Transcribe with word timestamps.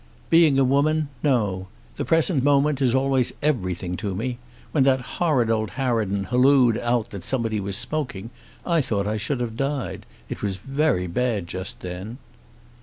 "Being 0.31 0.57
a 0.57 0.63
woman, 0.63 1.09
no. 1.21 1.67
The 1.95 2.05
present 2.05 2.43
moment 2.43 2.81
is 2.81 2.95
always 2.95 3.33
everything 3.43 3.95
to 3.97 4.15
me. 4.15 4.39
When 4.71 4.83
that 4.83 5.01
horrid 5.21 5.51
old 5.51 5.73
harridan 5.77 6.23
halloaed 6.23 6.79
out 6.79 7.11
that 7.11 7.23
somebody 7.23 7.59
was 7.59 7.77
smoking, 7.77 8.31
I 8.65 8.81
thought 8.81 9.05
I 9.05 9.17
should 9.17 9.41
have 9.41 9.55
died. 9.55 10.07
It 10.27 10.41
was 10.41 10.55
very 10.55 11.05
bad 11.05 11.45
just 11.45 11.81
then." 11.81 12.17